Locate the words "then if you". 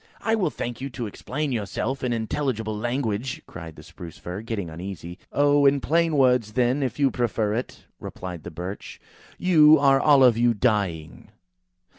6.53-7.11